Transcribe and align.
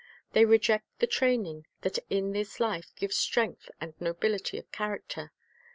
They 0.33 0.45
reject 0.45 0.87
the 0.97 1.05
training 1.05 1.67
that 1.81 1.99
in 2.09 2.31
this 2.31 2.59
life 2.59 2.91
gives 2.95 3.17
strength 3.17 3.69
and 3.79 3.93
nobility 4.01 4.57
of 4.57 4.71
character. 4.71 5.31